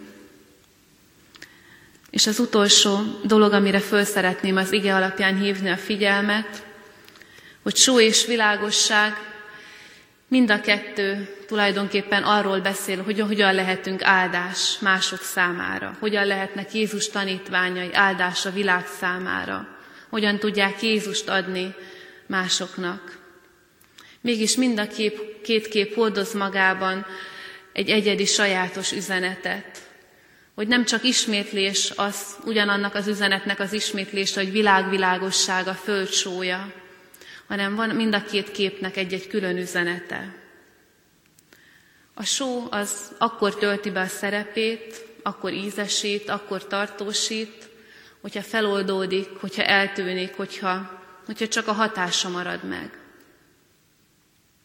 És 2.11 2.26
az 2.26 2.38
utolsó 2.38 3.00
dolog, 3.25 3.52
amire 3.52 3.81
föl 3.81 4.04
szeretném 4.04 4.57
az 4.57 4.73
ige 4.73 4.95
alapján 4.95 5.40
hívni 5.40 5.71
a 5.71 5.76
figyelmet, 5.76 6.62
hogy 7.64 7.76
só 7.76 8.00
és 8.00 8.26
világosság 8.26 9.12
mind 10.28 10.50
a 10.50 10.61
kettő 10.61 11.37
tulajdonképpen 11.47 12.23
arról 12.23 12.61
beszél, 12.61 13.02
hogy 13.02 13.21
hogyan 13.21 13.54
lehetünk 13.54 14.02
áldás 14.02 14.78
mások 14.78 15.21
számára, 15.21 15.97
hogyan 16.00 16.26
lehetnek 16.26 16.75
Jézus 16.75 17.09
tanítványai 17.09 17.92
áldás 17.92 18.47
a 18.47 18.50
világ 18.50 18.87
számára, 18.87 19.68
hogyan 20.09 20.38
tudják 20.38 20.83
Jézust 20.83 21.28
adni 21.28 21.75
másoknak. 22.26 23.18
Mégis 24.21 24.56
mind 24.56 24.78
a 24.78 24.87
kép, 24.87 25.40
két 25.42 25.68
kép 25.68 25.94
hordoz 25.94 26.35
magában 26.35 27.06
egy 27.73 27.90
egyedi 27.90 28.25
sajátos 28.25 28.92
üzenetet, 28.92 29.78
hogy 30.54 30.68
nem 30.68 30.85
csak 30.85 31.04
ismétlés 31.04 31.92
az, 31.97 32.37
ugyanannak 32.44 32.94
az 32.94 33.06
üzenetnek 33.06 33.61
az 33.61 33.73
ismétlés, 33.73 34.35
hogy 34.35 34.52
világvilágossága, 34.52 35.75
földsója, 35.75 36.73
hanem 37.47 37.75
van 37.75 37.89
mind 37.91 38.15
a 38.15 38.23
két 38.23 38.51
képnek 38.51 38.97
egy-egy 38.97 39.27
külön 39.27 39.57
üzenete. 39.57 40.35
A 42.15 42.25
só 42.25 42.67
az 42.71 43.13
akkor 43.19 43.55
tölti 43.55 43.91
be 43.91 44.01
a 44.01 44.07
szerepét, 44.07 45.07
akkor 45.23 45.53
ízesít, 45.53 46.29
akkor 46.29 46.67
tartósít, 46.67 47.69
hogyha 48.21 48.43
feloldódik, 48.43 49.29
hogyha 49.41 49.63
eltűnik, 49.63 50.37
hogyha, 50.37 51.03
hogyha 51.27 51.49
csak 51.49 51.69
a 51.69 51.73
hatása 51.73 52.29
marad 52.29 52.65
meg. 52.65 52.99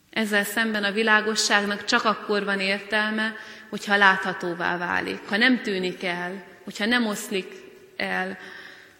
Ezzel 0.09 0.43
szemben 0.43 0.83
a 0.83 0.91
világosságnak 0.91 1.85
csak 1.85 2.03
akkor 2.03 2.43
van 2.43 2.59
értelme, 2.59 3.35
hogyha 3.69 3.97
láthatóvá 3.97 4.77
válik, 4.77 5.19
ha 5.27 5.37
nem 5.37 5.61
tűnik 5.61 6.03
el, 6.03 6.43
hogyha 6.63 6.85
nem 6.85 7.07
oszlik 7.07 7.53
el, 7.97 8.37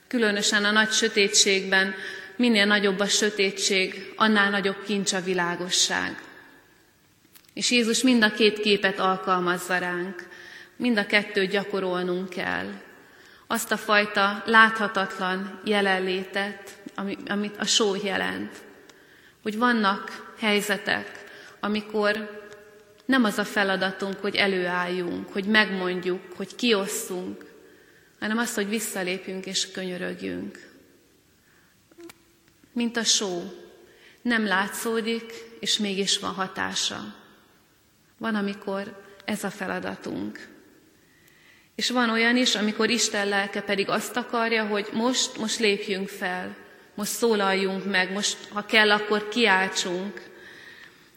különösen 0.08 0.65
a 0.65 0.71
nagy 0.71 0.91
sötétségben, 0.91 1.95
minél 2.39 2.65
nagyobb 2.65 2.99
a 2.99 3.08
sötétség, 3.08 4.13
annál 4.15 4.49
nagyobb 4.49 4.84
kincs 4.84 5.13
a 5.13 5.21
világosság. 5.21 6.21
És 7.54 7.71
Jézus 7.71 8.04
mind 8.04 8.23
a 8.23 8.32
két 8.32 8.60
képet 8.60 8.99
alkalmazza 8.99 9.78
ránk, 9.78 10.28
mind 10.75 10.97
a 10.97 11.06
kettőt 11.06 11.49
gyakorolnunk 11.49 12.30
kell. 12.30 12.67
Azt 13.47 13.71
a 13.71 13.78
fajta 13.78 14.43
láthatatlan 14.45 15.62
jelenlétet, 15.65 16.82
amit 17.28 17.58
a 17.58 17.65
só 17.65 17.95
jelent. 18.04 18.52
Hogy 19.41 19.58
vannak 19.58 20.34
helyzetek, 20.38 21.23
amikor 21.60 22.41
nem 23.06 23.23
az 23.23 23.38
a 23.38 23.45
feladatunk, 23.45 24.19
hogy 24.19 24.36
előálljunk, 24.36 25.32
hogy 25.32 25.45
megmondjuk, 25.45 26.21
hogy 26.36 26.56
kiosszunk, 26.56 27.45
hanem 28.19 28.38
az, 28.38 28.54
hogy 28.54 28.69
visszalépjünk 28.69 29.45
és 29.45 29.71
könyörögjünk. 29.71 30.68
Mint 32.73 32.97
a 32.97 33.03
só, 33.03 33.43
nem 34.21 34.45
látszódik, 34.45 35.34
és 35.60 35.77
mégis 35.77 36.19
van 36.19 36.34
hatása. 36.34 37.15
Van, 38.17 38.36
amikor 38.36 39.03
ez 39.25 39.43
a 39.43 39.49
feladatunk. 39.49 40.47
És 41.75 41.89
van 41.89 42.10
olyan 42.10 42.38
is, 42.38 42.55
amikor 42.55 42.89
Isten 42.89 43.27
lelke 43.27 43.62
pedig 43.62 43.89
azt 43.89 44.15
akarja, 44.15 44.65
hogy 44.65 44.89
most, 44.93 45.38
most 45.38 45.60
lépjünk 45.60 46.08
fel, 46.08 46.55
most 46.95 47.12
szólaljunk 47.12 47.86
meg, 47.86 48.12
most, 48.12 48.38
ha 48.49 48.65
kell, 48.65 48.91
akkor 48.91 49.27
kiáltsunk, 49.27 50.29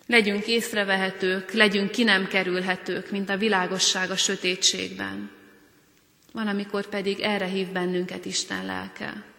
legyünk 0.06 0.46
észrevehetők, 0.46 1.52
legyünk 1.52 1.90
ki 1.90 2.02
nem 2.02 2.26
kerülhetők, 2.26 3.10
mint 3.10 3.30
a 3.30 3.36
világosság 3.36 4.10
a 4.10 4.16
sötétségben. 4.16 5.30
Van, 6.32 6.46
amikor 6.46 6.86
pedig 6.86 7.20
erre 7.20 7.46
hív 7.46 7.68
bennünket 7.68 8.24
Isten 8.24 8.66
lelke. 8.66 9.31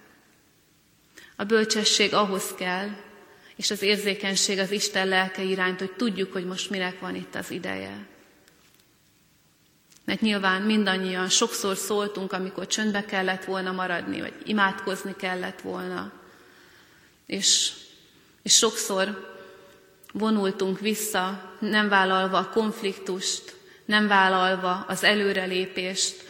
A 1.44 1.46
bölcsesség 1.46 2.14
ahhoz 2.14 2.54
kell, 2.58 2.90
és 3.56 3.72
az 3.72 3.82
érzékenység 3.82 4.60
az 4.60 4.72
Isten 4.72 5.08
lelke 5.08 5.42
iránt, 5.42 5.80
hogy 5.80 5.92
tudjuk, 5.92 6.34
hogy 6.34 6.46
most 6.46 6.70
minek 6.70 7.00
van 7.00 7.16
itt 7.16 7.36
az 7.36 7.52
ideje. 7.52 8.08
Mert 10.06 10.22
nyilván 10.22 10.62
mindannyian 10.62 11.30
sokszor 11.30 11.78
szóltunk, 11.78 12.34
amikor 12.34 12.68
csöndbe 12.68 13.06
kellett 13.06 13.46
volna 13.46 13.72
maradni, 13.72 14.20
vagy 14.20 14.34
imádkozni 14.46 15.16
kellett 15.16 15.62
volna. 15.62 16.12
És, 17.26 17.72
és 18.44 18.56
sokszor 18.56 19.36
vonultunk 20.14 20.80
vissza, 20.80 21.54
nem 21.60 21.90
vállalva 21.90 22.38
a 22.38 22.50
konfliktust, 22.50 23.56
nem 23.86 24.08
vállalva 24.08 24.86
az 24.88 25.04
előrelépést, 25.04 26.24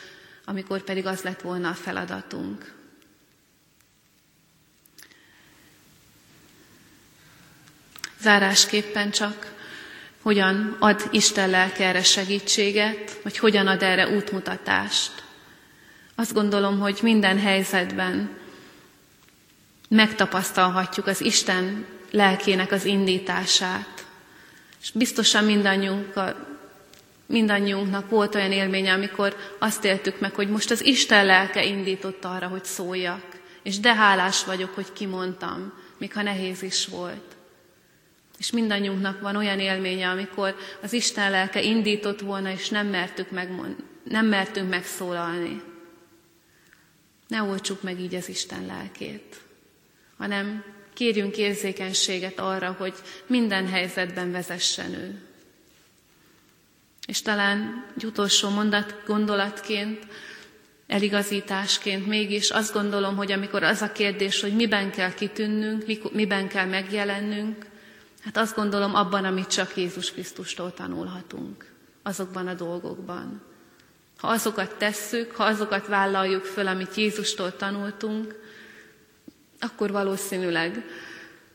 amikor 0.45 0.83
pedig 0.83 1.05
az 1.05 1.21
lett 1.21 1.41
volna 1.41 1.69
a 1.69 1.73
feladatunk. 1.73 2.81
Zárásképpen 8.23 9.11
csak 9.11 9.53
hogyan 10.21 10.75
ad 10.79 11.07
Isten 11.11 11.49
lelke 11.49 11.85
erre 11.85 12.03
segítséget, 12.03 13.19
vagy 13.23 13.37
hogyan 13.37 13.67
ad 13.67 13.81
erre 13.81 14.09
útmutatást. 14.09 15.11
Azt 16.15 16.33
gondolom, 16.33 16.79
hogy 16.79 16.99
minden 17.01 17.39
helyzetben 17.39 18.37
megtapasztalhatjuk 19.89 21.07
az 21.07 21.21
Isten 21.21 21.85
lelkének 22.11 22.71
az 22.71 22.85
indítását. 22.85 24.05
És 24.81 24.91
biztosan 24.91 25.43
mindannyiunk, 25.43 26.13
mindannyiunknak 27.25 28.09
volt 28.09 28.35
olyan 28.35 28.51
élménye, 28.51 28.93
amikor 28.93 29.35
azt 29.59 29.83
éltük 29.83 30.19
meg, 30.19 30.33
hogy 30.33 30.49
most 30.49 30.71
az 30.71 30.85
Isten 30.85 31.25
lelke 31.25 31.63
indított 31.63 32.25
arra, 32.25 32.47
hogy 32.47 32.65
szóljak. 32.65 33.25
És 33.63 33.79
de 33.79 33.95
hálás 33.95 34.43
vagyok, 34.43 34.75
hogy 34.75 34.93
kimondtam, 34.93 35.73
még 35.97 36.13
ha 36.13 36.21
nehéz 36.21 36.61
is 36.61 36.85
volt. 36.85 37.32
És 38.37 38.51
mindannyiunknak 38.51 39.21
van 39.21 39.35
olyan 39.35 39.59
élménye, 39.59 40.09
amikor 40.09 40.55
az 40.81 40.93
Isten 40.93 41.31
lelke 41.31 41.61
indított 41.61 42.19
volna, 42.19 42.51
és 42.51 42.69
nem, 42.69 42.87
mertük 42.87 43.31
megmond, 43.31 43.75
nem 44.03 44.25
mertünk 44.25 44.69
megszólalni. 44.69 45.61
Ne 47.27 47.41
oltsuk 47.41 47.81
meg 47.81 47.99
így 47.99 48.15
az 48.15 48.29
Isten 48.29 48.65
lelkét, 48.65 49.35
hanem 50.17 50.63
kérjünk 50.93 51.37
érzékenységet 51.37 52.39
arra, 52.39 52.75
hogy 52.77 52.93
minden 53.27 53.67
helyzetben 53.67 54.31
vezessen 54.31 54.93
ő. 54.93 55.21
És 57.07 57.21
talán 57.21 57.85
egy 57.95 58.05
utolsó 58.05 58.49
mondat 58.49 59.01
gondolatként, 59.05 60.07
eligazításként 60.87 62.07
mégis 62.07 62.49
azt 62.49 62.73
gondolom, 62.73 63.15
hogy 63.15 63.31
amikor 63.31 63.63
az 63.63 63.81
a 63.81 63.91
kérdés, 63.91 64.41
hogy 64.41 64.55
miben 64.55 64.91
kell 64.91 65.13
kitűnnünk, 65.13 66.11
miben 66.11 66.47
kell 66.47 66.65
megjelennünk, 66.65 67.65
Hát 68.23 68.37
azt 68.37 68.55
gondolom 68.55 68.95
abban, 68.95 69.25
amit 69.25 69.47
csak 69.47 69.77
Jézus 69.77 70.11
Krisztustól 70.11 70.73
tanulhatunk, 70.73 71.71
azokban 72.03 72.47
a 72.47 72.53
dolgokban. 72.53 73.41
Ha 74.17 74.27
azokat 74.27 74.75
tesszük, 74.75 75.31
ha 75.31 75.43
azokat 75.43 75.87
vállaljuk 75.87 76.43
föl, 76.43 76.67
amit 76.67 76.95
Jézustól 76.95 77.55
tanultunk, 77.55 78.35
akkor 79.59 79.91
valószínűleg 79.91 80.85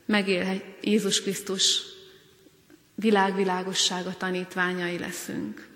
megélhet 0.05 0.65
Jézus 0.81 1.23
Krisztus 1.23 1.83
világvilágossága 2.95 4.17
tanítványai 4.17 4.99
leszünk. 4.99 5.69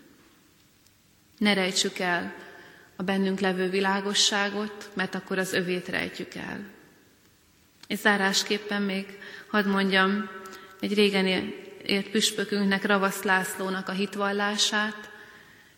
Ne 1.39 1.55
rejtsük 1.55 1.99
el 1.99 2.35
a 2.97 3.03
bennünk 3.03 3.41
levő 3.41 3.69
világosságot, 3.69 4.91
mert 4.95 5.15
akkor 5.15 5.39
az 5.39 5.53
övét 5.53 5.89
rejtjük 5.89 6.35
el. 6.35 6.61
És 7.87 7.99
zárásképpen 7.99 8.83
még 8.83 9.19
hadd 9.47 9.67
mondjam 9.67 10.31
egy 10.83 10.95
régen 10.95 11.27
ért 11.87 12.11
püspökünknek, 12.11 12.85
Ravasz 12.85 13.23
Lászlónak 13.23 13.88
a 13.88 13.92
hitvallását. 13.92 15.11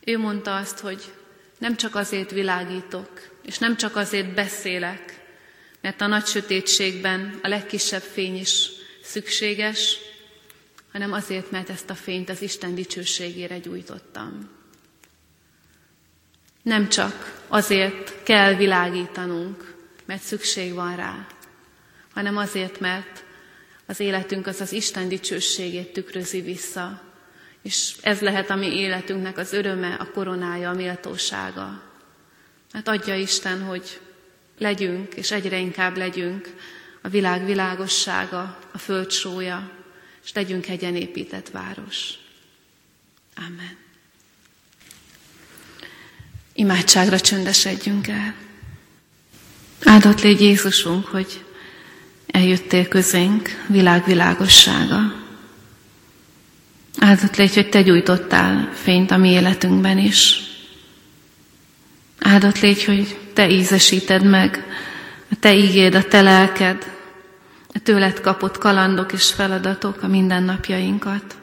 Ő 0.04 0.18
mondta 0.18 0.56
azt, 0.56 0.78
hogy 0.78 1.12
nem 1.58 1.76
csak 1.76 1.94
azért 1.94 2.30
világítok, 2.30 3.08
és 3.42 3.58
nem 3.58 3.76
csak 3.76 3.96
azért 3.96 4.34
beszélek, 4.34 5.20
mert 5.80 6.00
a 6.00 6.06
nagy 6.06 6.26
sötétségben 6.26 7.38
a 7.42 7.48
legkisebb 7.48 8.02
fény 8.02 8.36
is 8.36 8.68
szükséges, 9.02 9.98
hanem 10.92 11.12
azért, 11.12 11.50
mert 11.50 11.70
ezt 11.70 11.90
a 11.90 11.94
fényt 11.94 12.30
az 12.30 12.42
Isten 12.42 12.74
dicsőségére 12.74 13.58
gyújtottam. 13.58 14.50
Nem 16.62 16.88
csak 16.88 17.42
azért 17.48 18.22
kell 18.22 18.54
világítanunk, 18.54 19.74
mert 20.04 20.22
szükség 20.22 20.74
van 20.74 20.96
rá, 20.96 21.26
hanem 22.14 22.36
azért, 22.36 22.80
mert 22.80 23.23
az 23.86 24.00
életünk 24.00 24.46
az 24.46 24.60
az 24.60 24.72
Isten 24.72 25.08
dicsőségét 25.08 25.92
tükrözi 25.92 26.40
vissza, 26.40 27.02
és 27.62 27.94
ez 28.00 28.20
lehet 28.20 28.50
a 28.50 28.54
mi 28.54 28.66
életünknek 28.66 29.38
az 29.38 29.52
öröme, 29.52 29.94
a 29.94 30.10
koronája, 30.10 30.70
a 30.70 30.74
méltósága. 30.74 31.82
Hát 32.72 32.88
adja 32.88 33.14
Isten, 33.14 33.62
hogy 33.62 34.00
legyünk, 34.58 35.14
és 35.14 35.30
egyre 35.30 35.58
inkább 35.58 35.96
legyünk 35.96 36.54
a 37.00 37.08
világ 37.08 37.44
világossága, 37.44 38.58
a 38.72 38.78
föld 38.78 39.10
sója, 39.10 39.70
és 40.24 40.32
legyünk 40.32 40.68
egyen 40.68 40.96
épített 40.96 41.50
város. 41.50 42.10
Amen. 43.36 43.76
Imádságra 46.52 47.20
csöndesedjünk 47.20 48.08
el. 48.08 48.34
Áldott 49.84 50.20
légy 50.20 50.40
Jézusunk, 50.40 51.06
hogy 51.06 51.43
eljöttél 52.34 52.88
közénk 52.88 53.64
világ 53.66 54.04
világossága. 54.04 55.14
Áldott 56.98 57.36
légy, 57.36 57.54
hogy 57.54 57.68
te 57.68 57.82
gyújtottál 57.82 58.70
fényt 58.72 59.10
a 59.10 59.16
mi 59.16 59.30
életünkben 59.30 59.98
is. 59.98 60.40
Áldott 62.20 62.60
légy, 62.60 62.84
hogy 62.84 63.18
te 63.32 63.50
ízesíted 63.50 64.24
meg 64.24 64.66
a 65.30 65.34
te 65.40 65.54
ígéd, 65.54 65.94
a 65.94 66.02
te 66.02 66.22
lelked, 66.22 66.92
a 67.74 67.78
tőled 67.78 68.20
kapott 68.20 68.58
kalandok 68.58 69.12
és 69.12 69.32
feladatok 69.32 70.02
a 70.02 70.06
mindennapjainkat. 70.06 71.36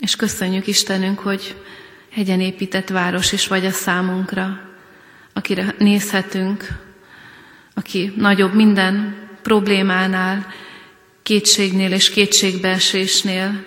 És 0.00 0.16
köszönjük 0.16 0.66
Istenünk, 0.66 1.18
hogy 1.18 1.56
hegyen 2.10 2.40
épített 2.40 2.88
város 2.88 3.32
is 3.32 3.46
vagy 3.46 3.66
a 3.66 3.70
számunkra, 3.70 4.60
akire 5.32 5.74
nézhetünk, 5.78 6.85
aki 7.78 8.12
nagyobb 8.16 8.54
minden 8.54 9.16
problémánál, 9.42 10.46
kétségnél 11.22 11.92
és 11.92 12.10
kétségbeesésnél, 12.10 13.64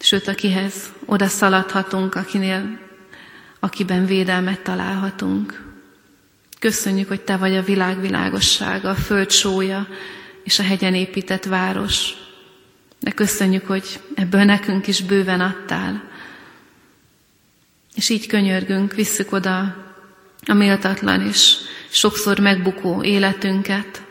sőt, 0.00 0.28
akihez 0.28 0.92
oda 1.04 1.26
szaladhatunk, 1.26 2.14
akinél, 2.14 2.78
akiben 3.60 4.06
védelmet 4.06 4.60
találhatunk. 4.60 5.62
Köszönjük, 6.58 7.08
hogy 7.08 7.20
Te 7.20 7.36
vagy 7.36 7.56
a 7.56 7.62
világ 7.62 8.00
világossága, 8.00 8.90
a 8.90 8.94
föld 8.94 9.30
sója 9.30 9.86
és 10.44 10.58
a 10.58 10.62
hegyen 10.62 10.94
épített 10.94 11.44
város. 11.44 12.12
De 13.00 13.10
köszönjük, 13.10 13.66
hogy 13.66 14.00
ebből 14.14 14.44
nekünk 14.44 14.86
is 14.86 15.02
bőven 15.02 15.40
adtál. 15.40 16.02
És 17.94 18.08
így 18.08 18.26
könyörgünk, 18.26 18.94
visszük 18.94 19.32
oda 19.32 19.76
a 20.46 20.52
méltatlan 20.54 21.20
és 21.26 21.56
sokszor 21.90 22.38
megbukó 22.38 23.02
életünket, 23.02 24.02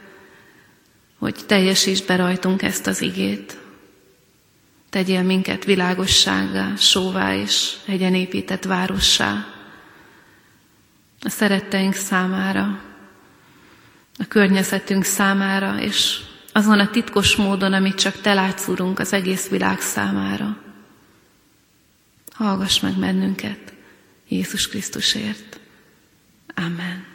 hogy 1.17 1.35
teljesítsd 1.45 2.05
be 2.05 2.15
rajtunk 2.15 2.61
ezt 2.61 2.87
az 2.87 3.01
igét. 3.01 3.57
Tegyél 4.89 5.23
minket 5.23 5.63
világosságá, 5.63 6.75
sóvá 6.75 7.35
és 7.35 7.75
hegyen 7.85 8.15
épített 8.15 8.63
várossá. 8.63 9.45
A 11.21 11.29
szeretteink 11.29 11.93
számára, 11.93 12.81
a 14.17 14.25
környezetünk 14.27 15.03
számára, 15.03 15.81
és 15.81 16.19
azon 16.51 16.79
a 16.79 16.89
titkos 16.89 17.35
módon, 17.35 17.73
amit 17.73 17.95
csak 17.95 18.21
Te 18.21 18.33
látsz, 18.33 18.67
Urunk, 18.67 18.99
az 18.99 19.13
egész 19.13 19.47
világ 19.47 19.79
számára. 19.79 20.57
Hallgass 22.33 22.79
meg 22.79 22.93
bennünket 22.93 23.73
Jézus 24.27 24.67
Krisztusért. 24.67 25.59
Amen. 26.55 27.08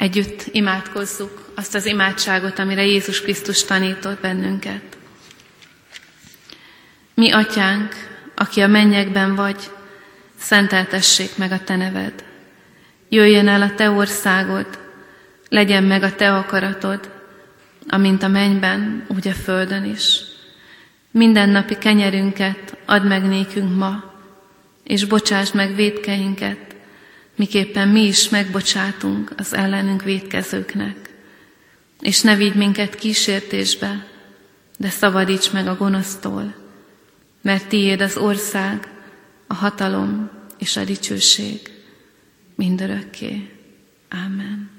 Együtt 0.00 0.44
imádkozzuk 0.52 1.52
azt 1.54 1.74
az 1.74 1.86
imádságot, 1.86 2.58
amire 2.58 2.84
Jézus 2.84 3.20
Krisztus 3.20 3.64
tanított 3.64 4.20
bennünket. 4.20 4.82
Mi, 7.14 7.30
Atyánk, 7.30 7.94
aki 8.34 8.60
a 8.60 8.66
mennyekben 8.66 9.34
vagy, 9.34 9.70
szenteltessék 10.38 11.36
meg 11.36 11.52
a 11.52 11.64
Te 11.64 11.76
neved. 11.76 12.24
Jöjjön 13.08 13.48
el 13.48 13.62
a 13.62 13.74
Te 13.74 13.90
országod, 13.90 14.66
legyen 15.48 15.84
meg 15.84 16.02
a 16.02 16.14
Te 16.14 16.36
akaratod, 16.36 17.10
amint 17.88 18.22
a 18.22 18.28
mennyben, 18.28 19.04
úgy 19.08 19.28
a 19.28 19.32
földön 19.32 19.84
is. 19.84 20.20
Mindennapi 21.10 21.78
kenyerünket 21.78 22.76
add 22.86 23.02
meg 23.02 23.22
nékünk 23.22 23.76
ma, 23.76 24.14
és 24.84 25.04
bocsásd 25.04 25.54
meg 25.54 25.74
védkeinket, 25.74 26.69
miképpen 27.40 27.88
mi 27.88 28.06
is 28.06 28.28
megbocsátunk 28.28 29.32
az 29.36 29.54
ellenünk 29.54 30.02
védkezőknek. 30.02 31.10
És 32.00 32.20
ne 32.20 32.36
vigy 32.36 32.54
minket 32.54 32.94
kísértésbe, 32.94 34.06
de 34.78 34.88
szabadíts 34.88 35.52
meg 35.52 35.66
a 35.66 35.76
gonosztól, 35.76 36.54
mert 37.40 37.68
tiéd 37.68 38.00
az 38.00 38.16
ország, 38.16 38.88
a 39.46 39.54
hatalom 39.54 40.30
és 40.58 40.76
a 40.76 40.84
dicsőség 40.84 41.60
mindörökké. 42.54 43.50
Amen. 44.10 44.70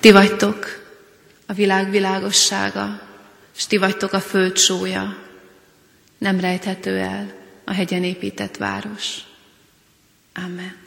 Ti 0.00 0.10
vagytok 0.10 0.66
a 1.46 1.52
világ 1.52 1.90
világossága, 1.90 3.08
és 3.60 3.66
ti 3.66 3.76
vagytok 3.76 4.12
a 4.12 4.20
föld 4.20 4.56
sója. 4.56 5.16
Nem 6.18 6.40
rejthető 6.40 6.98
el 6.98 7.32
a 7.64 7.72
hegyen 7.72 8.04
épített 8.04 8.56
város. 8.56 9.18
Amen. 10.34 10.79